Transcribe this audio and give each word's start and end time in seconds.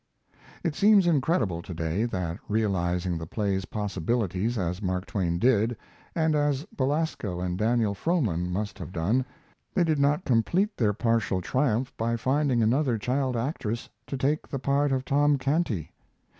It 0.63 0.73
seems 0.73 1.05
incredible 1.05 1.61
to 1.61 1.75
day 1.75 2.05
that, 2.05 2.39
realizing 2.49 3.19
the 3.19 3.27
play's 3.27 3.65
possibilities 3.65 4.57
as 4.57 4.81
Mark 4.81 5.05
Twain 5.05 5.37
did, 5.37 5.77
and 6.15 6.33
as 6.33 6.65
Belasco 6.75 7.39
and 7.39 7.55
Daniel 7.55 7.93
Frohman 7.93 8.49
must 8.49 8.79
have 8.79 8.91
done, 8.91 9.23
they 9.75 9.83
did 9.83 9.99
not 9.99 10.25
complete 10.25 10.75
their 10.75 10.93
partial 10.93 11.39
triumph 11.39 11.95
by 11.97 12.15
finding 12.15 12.63
another 12.63 12.97
child 12.97 13.37
actress 13.37 13.89
to 14.07 14.17
take 14.17 14.47
the 14.47 14.57
part 14.57 14.91
of 14.91 15.05
Tom 15.05 15.37
Canty. 15.37 15.91